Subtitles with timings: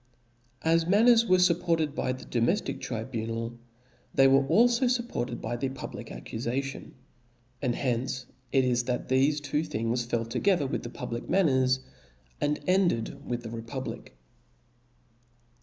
[0.63, 3.59] A S manners were fuppofed by the domeftic tri ^^ bunal,
[4.15, 6.93] they were alfo fuppofed by the public accufation;
[7.61, 11.81] and hence it is chat thefe two things fell together with the public manners,
[12.41, 14.13] and ende4 with the republic f